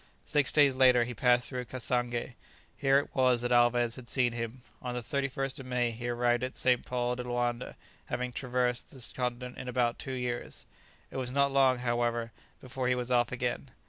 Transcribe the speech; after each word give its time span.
Six 0.25 0.51
days 0.51 0.73
later 0.73 1.03
he 1.03 1.13
passed 1.13 1.47
through 1.47 1.65
Cassangé. 1.65 2.33
Here 2.75 2.97
it 2.97 3.13
was 3.13 3.41
that 3.41 3.51
Alvez 3.51 3.97
had 3.97 4.09
seen 4.09 4.31
him. 4.33 4.63
On 4.81 4.95
the 4.95 5.01
31st 5.01 5.59
of 5.59 5.67
May 5.67 5.91
he 5.91 6.09
arrived 6.09 6.43
at 6.43 6.55
St. 6.55 6.83
Paul 6.83 7.15
de 7.15 7.23
Loanda, 7.23 7.75
having 8.07 8.33
traversed 8.33 8.89
the 8.89 9.13
continent 9.15 9.59
in 9.59 9.67
about 9.67 9.99
two 9.99 10.13
years. 10.13 10.65
It 11.11 11.17
was 11.17 11.31
not 11.31 11.51
long, 11.53 11.77
however, 11.77 12.31
before 12.61 12.87
he 12.87 12.95
was 12.95 13.11
off 13.11 13.31
again. 13.31 13.69